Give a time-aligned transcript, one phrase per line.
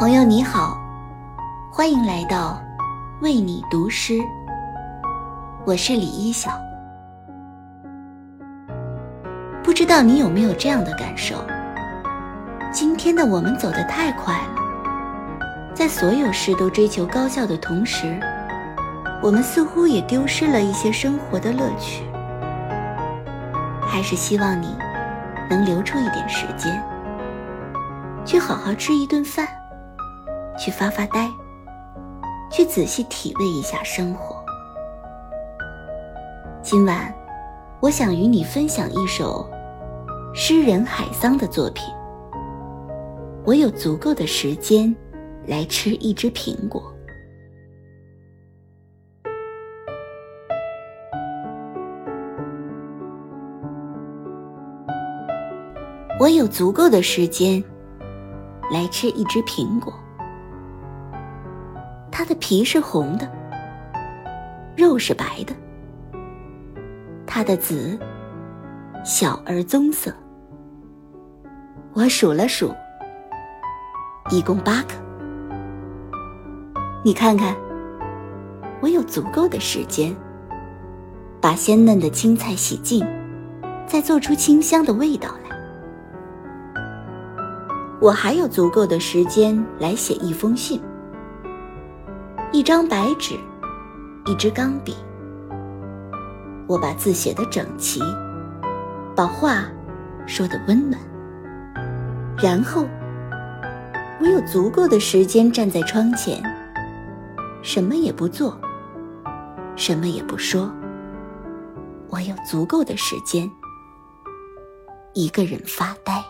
[0.00, 0.78] 朋友你好，
[1.70, 2.58] 欢迎来到
[3.20, 4.18] 为你读诗。
[5.66, 6.50] 我是李一晓。
[9.62, 11.36] 不知道你有没有这样的感受？
[12.72, 15.44] 今天的我们走得太快了，
[15.74, 18.18] 在所有事都追求高效的同时，
[19.22, 22.04] 我们似乎也丢失了一些生活的乐趣。
[23.82, 24.74] 还是希望你
[25.50, 26.82] 能留出一点时间，
[28.24, 29.46] 去好好吃一顿饭。
[30.60, 31.26] 去发发呆，
[32.50, 34.36] 去仔细体味一下生活。
[36.62, 37.10] 今晚，
[37.80, 39.48] 我想与你分享一首
[40.34, 41.86] 诗人海桑的作品。
[43.46, 44.94] 我有足够的时间
[45.46, 46.82] 来吃一只苹果。
[56.20, 57.64] 我有足够的时间
[58.70, 59.90] 来吃一只苹果。
[62.30, 63.28] 的皮是红的，
[64.76, 65.52] 肉是白的，
[67.26, 67.98] 它的籽
[69.04, 70.14] 小而棕色。
[71.92, 72.72] 我数了数，
[74.30, 74.94] 一共八个。
[77.02, 77.56] 你看看，
[78.80, 80.14] 我有足够的时间
[81.40, 83.04] 把鲜嫩的青菜洗净，
[83.88, 85.50] 再做出清香的味道来。
[88.00, 90.80] 我还有足够的时间来写一封信。
[92.60, 93.38] 一张白纸，
[94.26, 94.94] 一支钢笔，
[96.66, 98.02] 我把字写得整齐，
[99.16, 99.64] 把话
[100.26, 101.00] 说得温暖。
[102.36, 102.84] 然后，
[104.20, 106.38] 我有足够的时间站在窗前，
[107.62, 108.60] 什么也不做，
[109.74, 110.70] 什么也不说。
[112.10, 113.50] 我有足够的时间，
[115.14, 116.22] 一个人发呆。